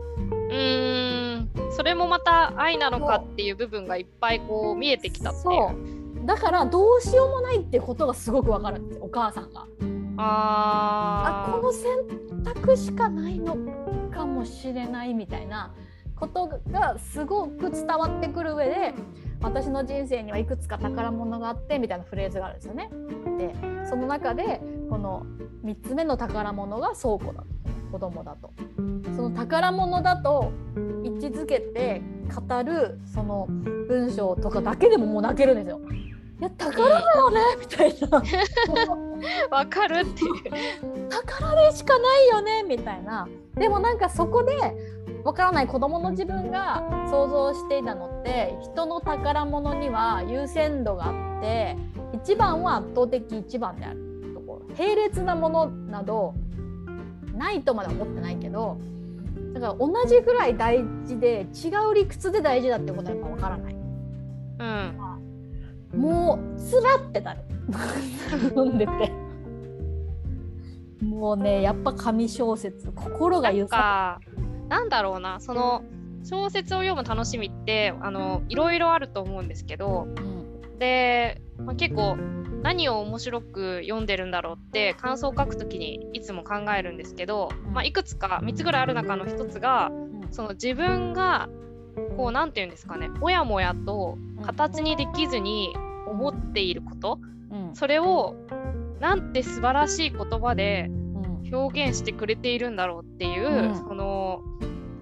[0.52, 1.50] うん。
[1.72, 6.26] それもまた愛なのかっていう部分がいっぱいこう見えてきたっていう。
[6.26, 9.66] だからどうしようもないってことがすごく分かるんですお母さんが。
[10.18, 11.92] ああこの選
[12.44, 13.56] 択しかないの
[14.12, 15.74] かもしれないみたいな
[16.16, 18.94] ことがすごく伝わってくる上で
[19.42, 22.90] 私の人生にはいくつか宝物があってみたいなフレーズがあるんですよね。
[23.38, 23.56] で
[23.88, 25.26] その中でこの
[25.66, 27.46] 3つ目の宝物が倉庫だと
[27.92, 28.52] 子供だと。
[29.16, 30.52] その宝物だと
[31.04, 32.02] 位置づけて
[32.48, 35.82] 語るその文章とかだけでももう泣けるんですよ。
[36.40, 38.24] いや宝だよねみたいな。
[39.52, 41.10] わかるっていう。
[41.10, 43.28] 宝でしかないよねみたいな。
[43.56, 44.56] でもなんかそこで
[45.24, 51.78] わからない子供の自分が想像していたのって人の宝物には優先度があって
[52.14, 56.34] 一番は圧倒的一番であるところ並列なものなど
[57.36, 58.78] ないとまで思ってないけど
[59.54, 63.76] だから同じぐらい大事で違う理屈で大事だってことはやっぱ分からない。
[65.94, 67.42] うん、もうつらってなる
[68.56, 69.12] 飲んでて。
[71.04, 74.20] もうねやっぱ紙小説心が揺さ
[74.72, 75.84] なんだろうなその
[76.24, 82.16] 小説を読む楽しみってあのいろいろあると思うんですけど、うん、で、まあ、結構
[82.64, 89.92] 何を面白く読んでるんだろうって感想を書くときにいつも考えるんですけど、まあ、いくつか3つぐらいある中の1つが
[90.30, 91.50] その自分が
[92.16, 95.76] こう何て言うんですかねもやもやと形にできずに
[96.08, 97.20] 思っていること、
[97.52, 98.38] うん、それを
[99.02, 100.90] なんて素晴らしい言葉で
[101.52, 104.42] 表現してくれているんだろうっていう、うん、その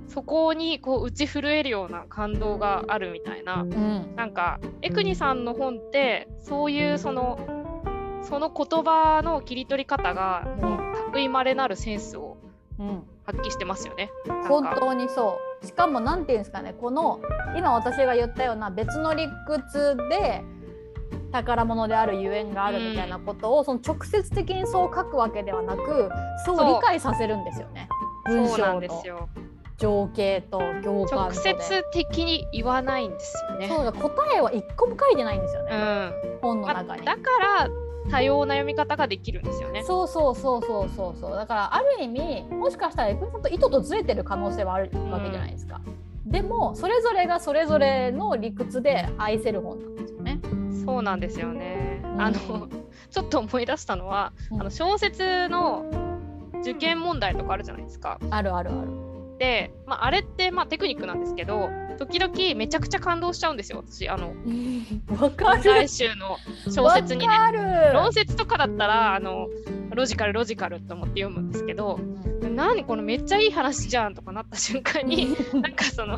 [0.07, 7.39] そこにこう打ち震えるような感動があるみたいな、うん、なんかエクニさんの本ってそういうその
[8.23, 10.77] その言葉の切り取り方がも
[11.11, 12.37] う類まれなるセンスを
[13.23, 14.09] 発揮してますよね。
[14.27, 15.65] うん、本当にそう。
[15.65, 17.19] しかも何て言うんですかねこの
[17.57, 20.41] 今私が言ったような別の理屈で
[21.31, 26.09] 宝物であるゆえんがあるみたいなことを、うん、その直接的にそう書くわけではなく
[26.45, 27.87] そう理解させるんですよね。
[28.25, 28.81] 文章の
[29.77, 33.67] 情景と行間直接的に言わないんですよね。
[33.67, 37.69] そうだ答えは一個も書いてないんですよね、うん、本の中に、まだから
[38.11, 39.83] 多様な読み方ができるんですよね。
[39.83, 45.79] そうそうそうそうそうそうだからある意味もしかしたらエクさんと意図とずれてる可能性はあるわけじゃないですか。
[46.25, 50.39] うん、でもそれぞれがそれぞれの理屈で愛せる本なんですよね。
[50.89, 52.01] そうなんですよね。
[52.03, 52.37] うん、あの
[53.11, 55.85] ちょっと思い出したのは、うん、あの小説の
[56.61, 58.19] 受験問題とかあるじゃないですか。
[58.31, 58.89] あるあるある。
[59.37, 64.09] で、まあ、あれってまあテクニックなんですけど時々めちゃくちゃ感動しちゃうんですよ私。
[64.09, 64.33] あの
[65.63, 66.37] 来週の
[66.69, 67.35] 小説にね。
[67.93, 69.47] 論説とかだったらあの
[69.91, 71.99] ロジカルロジカルと思って読むんですけど
[72.41, 76.17] 何このめっちゃいい話じゃんとかなった瞬間になんかその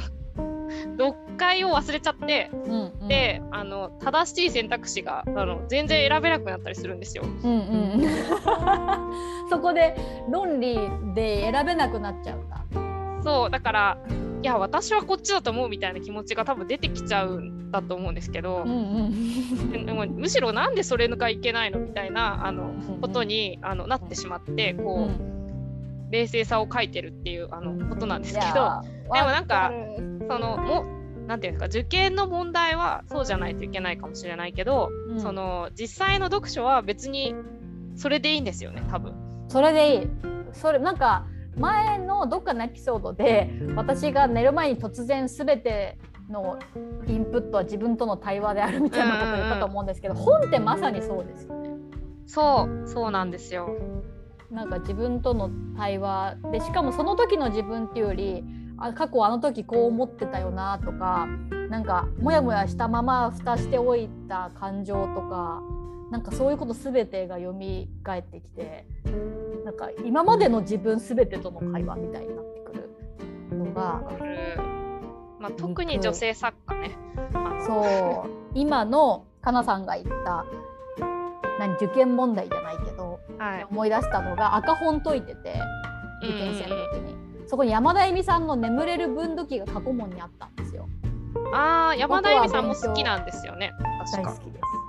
[0.98, 7.24] 読解を忘れちゃって、うんうん、であの正しい選択肢があの全然選べなくなったりするんですよ。
[7.24, 7.58] うんう
[7.98, 8.02] ん、
[9.50, 9.96] そこで
[10.30, 10.78] 論理
[11.14, 12.66] で選べなくなっちゃうんだ。
[13.24, 13.98] そうだから
[14.42, 28.82] いや私はこっちだと思うみたいな気持ちが多分出てきちゃうんだと思うんですけど、うんうん、でもむしろなんでそれがいけないのみたいなあのことにあのなってしまってこう、うん、冷静さを書いてるっていうあのことなんですけど。
[29.14, 29.72] でもなんか
[30.28, 30.86] そのも
[31.28, 37.36] なんていうんですか受験の問題はそうじゃないといけないかもしれないけど、うん、その実際の読書は別に
[37.96, 39.14] それでいいんですよね多分。
[39.48, 40.08] それでいい
[40.54, 41.26] それなんか
[41.58, 45.98] 前のどっかのエピソードで私が寝る前に突然全て
[46.30, 46.58] の
[47.08, 51.70] インプットは自分との対話であるみたいなことを言ったと思うんですけど、本ってまさにそうですよね。
[52.26, 53.70] そうそうなんですよ。
[54.50, 58.44] なんか自分との対話でしかもその時の自分っていうより
[58.82, 61.28] あ過去あの時こう思ってたよなとか
[61.70, 65.62] なんかモヤモヤしたまま蓋しておいた感情とか
[66.12, 68.86] なんかそういうこと全てが蘇ってきて
[69.64, 74.02] なんか今までの自分全てとの会話みたいになってくるのが。
[75.42, 76.98] まあ、特に女性作家ね。
[77.66, 80.46] そう今のかなさんが言った
[81.58, 85.60] 何受験問題じゃないけど、はい、思い出したのが赤本解いてて
[86.24, 87.21] 受験生の時に、
[87.52, 90.88] そこに山田恵美さんの「眠れる分度器」が過去問にあったんですよ。
[91.54, 93.74] ああ山田恵美さんも好きなんですよね。
[94.16, 94.42] 大好きです。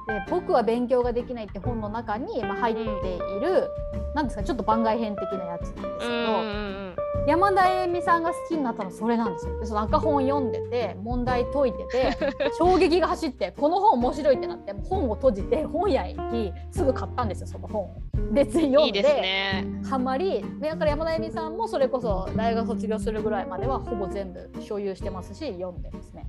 [0.06, 6.48] で僕は勉強ができないって本の中に、まあ、入っている、うん、なんですかちょっと番外編的なやつなんですけど、うんうんう
[6.90, 9.64] ん山田栄美さんが好きになったのはそれなんですよ。
[9.64, 12.18] その赤本読んでて問題解いてて
[12.58, 17.90] 衝撃が走ってこの本面白いってなって本を閉じて本屋へ行きすぐ買ったんですよその本を。
[18.32, 26.26] で読んでいいでね、ハマりでだから山田栄美さんもそれこそ大学卒業するぐらいまではほぼ全部所有してますし読んでますね。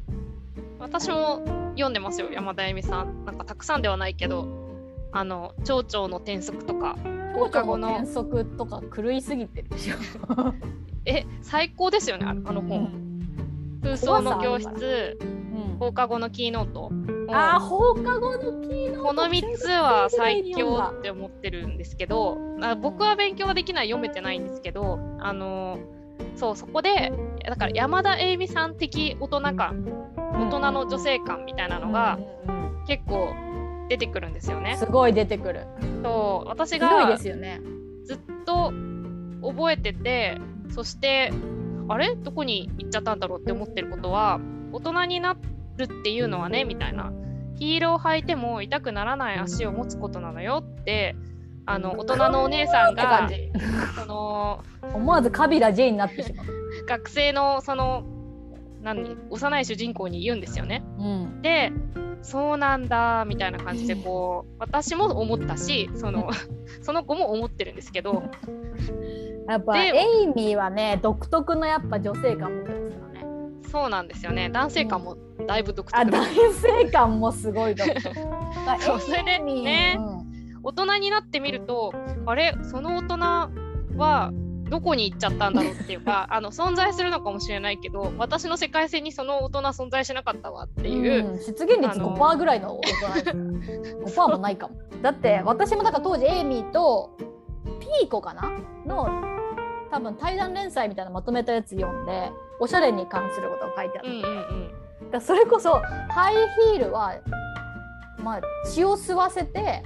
[0.80, 1.42] 私も
[1.76, 4.46] 読んでますよ山田栄美さんなんかたくさんではないけど
[5.12, 6.98] あの蝶々の転足とか
[7.34, 9.96] 放課後の転足とか狂いすぎてるでしょ。
[11.06, 12.90] え最高ですよねあの本、
[13.82, 15.18] 空想の教室、
[15.80, 16.92] 放課後のキーノート。
[17.30, 19.04] あ放課後のキーノート。
[19.04, 25.78] この3つは最強って思ってるんですけどあ僕は勉強はできない読めてないんですけどあの
[26.36, 27.12] そうそこで
[27.46, 29.86] だから山田栄美さん的大人感
[30.18, 32.18] 大人の女性感みたいなのが
[32.88, 33.34] 結構
[33.90, 34.78] 出てくるんですよね。
[34.78, 35.68] すごい出てくる。
[36.04, 38.74] そう私がずっと
[39.42, 40.38] 覚えてて
[40.70, 41.32] そして
[41.88, 42.16] あれ？
[42.16, 44.40] どこに行っちゃったんだろうって思ってることは
[44.72, 45.38] 大人にな
[45.78, 47.12] るっていうのはねみたいな。
[47.56, 51.16] ヒールを履いても痛くならない足を持つことなのよって
[51.66, 53.30] あの大人のお姉さんが
[53.96, 56.46] その思わずカビラ J になってしまう。
[56.88, 58.04] 学生のその
[58.84, 60.84] 何幼い主人公に言うんですよね。
[61.00, 61.72] うん、で
[62.22, 66.30] そうなんだみたいな感じでこう私も思ったしその
[66.82, 68.24] その子も思ってるんですけど。
[69.46, 69.90] やっぱエ
[70.24, 73.26] イミーはね独特のやっぱ女性感持ってますからね。
[73.64, 74.50] そうなんですよね。
[74.50, 75.18] 男性感も
[75.48, 78.00] だいぶ独特、うん、あ男性感もすごい独特。
[78.80, 81.94] そうそれでね、うん、大人になってみると
[82.26, 82.56] あれ？
[82.64, 83.18] その大人
[83.98, 84.32] は
[84.74, 93.32] どこに行っちゃったんだろうっていうか あの存在するのかもしれないけど私の世界線にその大人存在しなかったわっていう、う現率5%ぐらいの大人
[94.06, 94.76] 5%もないかも。
[95.04, 97.12] だって私もだから当時エイミーと
[97.80, 98.50] ピーコかな
[98.88, 99.08] の
[99.92, 104.72] 多分対談連載みたいなまとめたやつ読んでおしゃれに関することが書いてあって、うんうん
[105.04, 105.74] うん、だそれこそ
[106.10, 106.36] ハイ
[106.72, 107.14] ヒールは
[108.24, 109.84] まあ血を吸わせて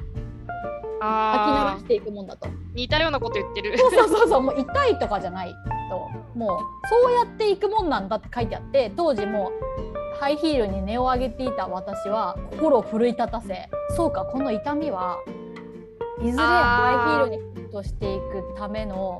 [1.01, 2.47] 吐き流していくもんだと
[2.77, 3.75] 似たようなこと言ってる。
[3.77, 5.55] そうそうそうそうもう痛いとかじゃない
[5.89, 6.37] と。
[6.37, 9.51] もうそうやっていくもんなんだって書いてあって当時も
[10.15, 15.17] うハイヒールに値を上げていた私は心を奮い立たせそうかこの痛みは
[16.21, 19.19] いずれハイヒールにフィットしていくための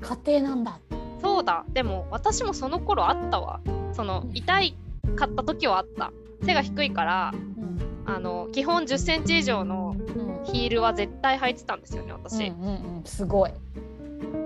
[0.00, 0.78] 過程なんだ。
[1.22, 1.64] そうだ。
[1.68, 3.60] でも私もその頃あったわ。
[3.92, 4.74] その痛い
[5.16, 6.12] かった時はあった。
[6.44, 7.78] 背が低いから、うん、
[8.14, 9.96] あの基本1 0センチ以上の
[10.44, 13.52] ヒールは絶対履いてたんですよね私、うんうんうん、すごい。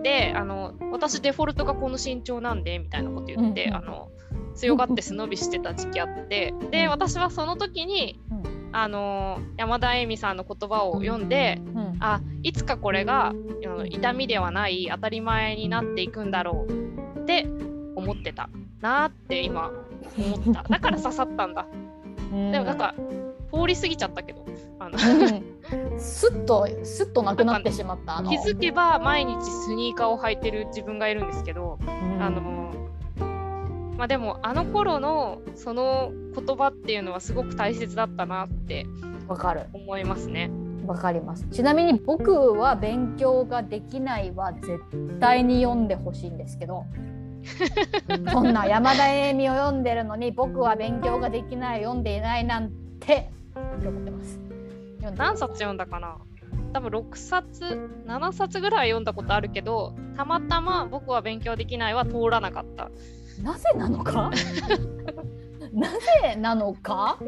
[0.03, 4.09] であの私デフォルトがこの身長なんでみたいなこと言って、うんうん、あの
[4.55, 6.55] 強がって背伸びしてた時期あって。
[6.71, 13.35] で私はその時に、うん、あの山田恵美さんの言葉を読んで、うん、あいつかこれが
[13.91, 17.47] 痛みではない当たり前になっていくんだろうって
[17.97, 18.49] 思ってた
[18.81, 19.73] なって今
[20.17, 20.63] 思った。
[20.63, 21.67] だから刺さったんだ。
[22.31, 22.95] でもなんか
[23.53, 24.45] 通り過ぎちゃったけど。
[24.79, 24.99] あの。
[25.99, 32.41] すっとすっとなくなってしまった気づけば毎日スニーカーを履いてる自分がいるんですけど、うん、あの
[33.97, 38.87] まあでもあの頃のその言葉っていうのはすごく大切だったなって
[39.27, 39.67] わかる。
[39.73, 40.51] 思いますね。
[40.87, 41.47] わかります。
[41.51, 44.81] ちなみに僕は勉強ができないは絶
[45.19, 46.85] 対に読んでほしいんですけど
[48.31, 53.31] そんな山田栄美を読んでるのに僕は勉強ができない読んでいないなんてって
[53.89, 54.41] 思ってます。
[55.17, 56.17] 何冊読んだかな？
[56.73, 62.91] 多分6冊7冊ぐらい読んだことあるけどたまたま僕は勉強できないは通らなかった。
[63.43, 64.31] なぜなのか？
[65.73, 67.19] なぜなのか？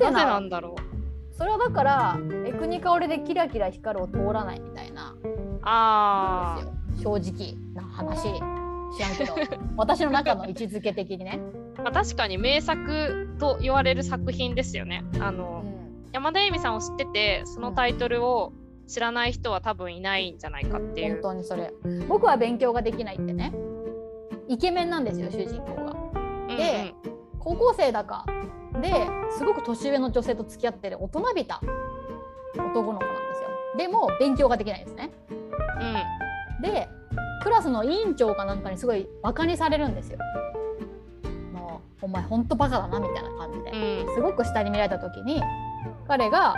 [0.00, 0.10] な？
[0.10, 1.34] ぜなんだろう？
[1.34, 5.14] それはだからエクニカオレでキラキラ光るを通らないみたいな。
[5.62, 6.58] あ
[7.02, 8.22] 正直な話。
[8.96, 9.34] 知らんけど。
[9.76, 11.40] 私の中の位置づけ的にね。
[11.78, 15.04] まあ、確かに名作と言われる作品ですよね。
[15.20, 18.52] あの、うん、山田恵美さんを知っててそのタイトルを
[18.86, 21.14] 知らない人は多分いないんじゃないかっていう。
[21.14, 21.72] 本当にそれ
[22.08, 23.52] 僕は勉強ができないってね
[24.48, 26.56] イケメンなんですよ主人公が。
[26.56, 28.24] で、うんうん、高校生だか
[28.80, 29.06] で
[29.36, 31.60] すごく年上の女性と付き合ってる大人びた
[32.54, 33.48] 男の子なんですよ。
[33.76, 35.10] でも勉強ができないんですね。
[36.58, 36.88] うん、で
[37.42, 40.18] クラスの委員長かなんかにすごいバカにされるんですよ。
[42.00, 45.42] お前ほんとバカだなみたいな感じで、うん、すごく下に見られた時に
[46.06, 46.54] 彼が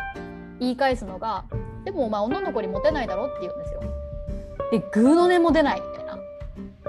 [0.58, 1.44] 言い返すのが
[1.84, 3.80] 「でもお前女の子にモテないだろ」って言うんですよ。
[4.70, 6.16] でグーの音も出ないみたいな。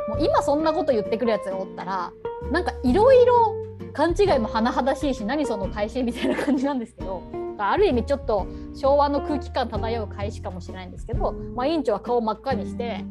[0.08, 2.12] もう今そんなこと言ってくるやつがおったら
[2.52, 3.56] なんかいろいろ
[3.93, 7.24] 勘違いも甚だしいし何その返しみたいな感じなんですけど
[7.58, 13.06] ある意味ちょっと昭和の空気感漂う返しかもしれないんですけど、まあ、委員長は顔真っ赤にして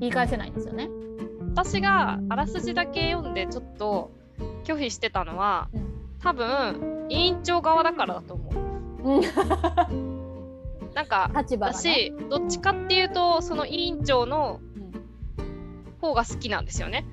[0.00, 0.88] 言い返せないんですよね。
[1.54, 4.12] 私があらすじだけ読んでちょっと
[4.64, 5.82] 拒否してたのは、うん、
[6.20, 9.20] 多分委員長側だからだと思う。
[10.94, 14.60] なんか、ね、私どっちかっていうとその委員長の
[16.00, 17.06] 方が好きなんですよね。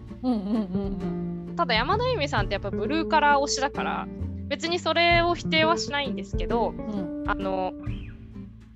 [1.55, 4.07] ただ山田由美さんってやっぱブルーカラー推しだから
[4.47, 7.73] 別にそれを否定はしないんですけど、うん、あの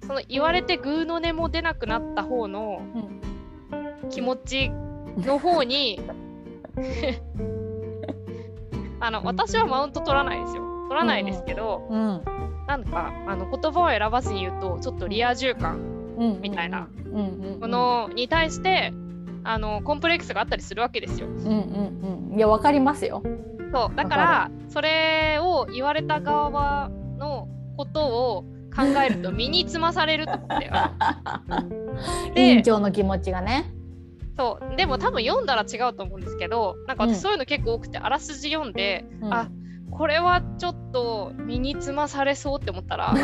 [0.06, 2.82] その言われてグーの音も出なくなった方の
[4.10, 4.70] 気持ち
[5.18, 6.00] の方に
[9.02, 10.64] あの私はマウント取らないですよ。
[10.88, 12.18] 取らないですけど、うん。
[12.18, 12.24] うん、
[12.68, 16.88] なんかあの言葉を選ばずに言うとちょっとリア充感みたいな。
[17.12, 18.94] ものに対して
[19.44, 21.28] あのコンプレックスがあったりするわけですよ。
[21.28, 23.22] うんうんうん、いやわかりますよ。
[23.74, 23.96] そう。
[23.96, 27.48] だからそれを言われた側の
[27.78, 28.44] ことを
[28.74, 30.72] 考えると身につまされると思って
[32.40, 33.66] 委員長の気持ちがね。
[34.38, 34.76] そう。
[34.76, 39.50] でも多分読んだら違うと思うんですけどなんか私そういうの結構多くて、あらすじ読んで、うん、あ
[39.92, 43.14] これはちょっと身につまされそうって思ったら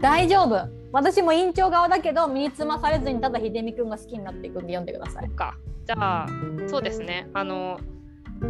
[0.00, 0.68] 大丈夫。
[0.92, 5.28] 私も委員長側だけど身につまされずにただ秀美くんが好きになっていくんで読んでください。
[5.30, 5.56] か。
[5.86, 6.26] じゃあ
[6.66, 7.28] そうですね。
[7.34, 7.78] あの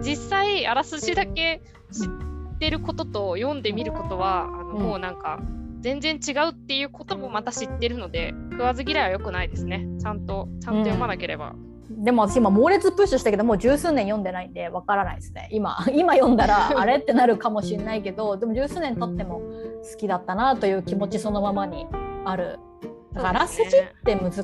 [0.01, 1.63] 実際あらすじだけ
[1.93, 5.41] 知ってることと読んでみることはあの、うん、もうなんか
[5.81, 11.55] 全然違うっていうこともまた知ってるので食わず嫌いは良くないですねちゃんとちゃんと読まなければ。
[11.91, 21.87] うん、でも私今猛烈プッシュしたけどもう十数年読んでないんでわからないですね今 今読んだら あれってなるかもしれないけどでも十数年経っても好きだったなという気持ちそのままに
[22.25, 22.59] ある
[23.13, 24.43] だからあらすじって難しい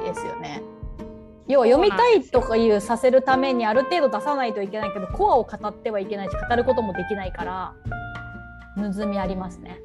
[0.00, 0.62] ですよね。
[1.48, 7.74] 要は読みたいとかいうさせるためにある程度出さないといけないけどコアを語ってはいけないし語ることもできないから
[8.76, 9.80] むずみありますね。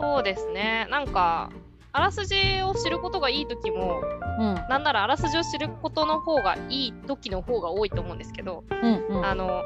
[0.00, 1.50] そうですねなんか
[1.92, 4.00] あらすじを知ることがいい時も、
[4.38, 9.62] うん、なんならあらすじを知ることの方がいい時の方が多いと思うんですけど、うんうん、あの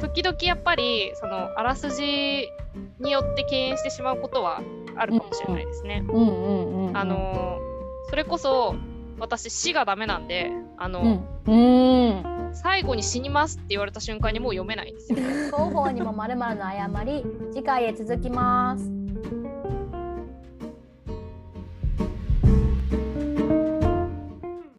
[0.00, 2.48] 時々やっぱりそのあらすじ
[3.00, 4.62] によって敬遠してしまうことは
[4.96, 6.04] あるかもしれないですね。
[6.94, 7.58] あの
[8.08, 8.74] それこそ
[9.18, 15.18] 私死がダメなんであの、うん、最後に死にますって言われた瞬間にもう読めないんですよ。
[15.52, 19.07] 広報にもまるまるの誤り次回へ続きます。